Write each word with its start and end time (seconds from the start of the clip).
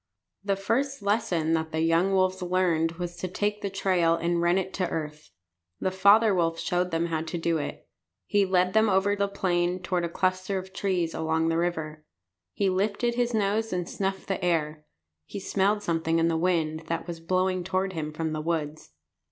The 0.43 0.55
first 0.55 1.03
lesson 1.03 1.53
that 1.53 1.71
the 1.71 1.81
young 1.81 2.11
wolves 2.11 2.41
learned 2.41 2.93
was 2.93 3.15
to 3.17 3.27
take 3.27 3.61
the 3.61 3.69
trail 3.69 4.15
and 4.15 4.41
run 4.41 4.57
it 4.57 4.73
to 4.73 4.89
earth. 4.89 5.29
The 5.79 5.91
father 5.91 6.33
wolf 6.33 6.57
showed 6.57 6.89
them 6.89 7.05
how 7.05 7.21
to 7.21 7.37
do 7.37 7.59
it. 7.59 7.87
He 8.25 8.43
led 8.43 8.73
them 8.73 8.89
over 8.89 9.15
the 9.15 9.27
plain 9.27 9.79
toward 9.79 10.03
a 10.03 10.09
cluster 10.09 10.57
of 10.57 10.73
trees 10.73 11.13
along 11.13 11.49
the 11.49 11.57
river. 11.59 12.03
He 12.51 12.67
lifted 12.67 13.13
his 13.13 13.35
nose 13.35 13.71
and 13.71 13.87
snuffed 13.87 14.27
the 14.27 14.43
air. 14.43 14.87
He 15.27 15.39
smelled 15.39 15.83
something 15.83 16.17
in 16.17 16.29
the 16.29 16.35
wind 16.35 16.85
that 16.87 17.05
was 17.05 17.19
blowing 17.19 17.63
toward 17.63 17.93
him 17.93 18.11
from 18.11 18.33
the 18.33 18.41
woods. 18.41 18.93